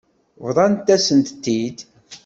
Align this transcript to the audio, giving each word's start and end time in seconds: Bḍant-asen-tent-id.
Bḍant-asen-tent-id. 0.45 1.77